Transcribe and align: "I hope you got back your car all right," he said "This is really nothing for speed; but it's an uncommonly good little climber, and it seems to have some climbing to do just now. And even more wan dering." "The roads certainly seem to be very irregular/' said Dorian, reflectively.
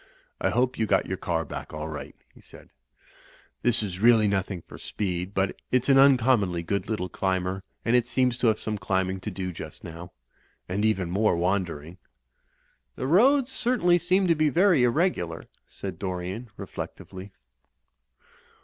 "I 0.39 0.49
hope 0.49 0.79
you 0.79 0.87
got 0.87 1.03
back 1.03 1.07
your 1.09 1.17
car 1.17 1.45
all 1.73 1.87
right," 1.87 2.15
he 2.33 2.41
said 2.41 2.71
"This 3.61 3.83
is 3.83 3.99
really 3.99 4.27
nothing 4.27 4.63
for 4.63 4.79
speed; 4.79 5.35
but 5.35 5.61
it's 5.71 5.89
an 5.89 5.99
uncommonly 5.99 6.63
good 6.63 6.89
little 6.89 7.07
climber, 7.07 7.61
and 7.85 7.95
it 7.95 8.07
seems 8.07 8.39
to 8.39 8.47
have 8.47 8.57
some 8.59 8.79
climbing 8.79 9.19
to 9.19 9.29
do 9.29 9.51
just 9.51 9.83
now. 9.83 10.11
And 10.67 10.83
even 10.83 11.11
more 11.11 11.37
wan 11.37 11.65
dering." 11.65 11.99
"The 12.95 13.05
roads 13.05 13.51
certainly 13.51 13.99
seem 13.99 14.25
to 14.25 14.33
be 14.33 14.49
very 14.49 14.81
irregular/' 14.81 15.45
said 15.67 15.99
Dorian, 15.99 16.49
reflectively. 16.57 17.31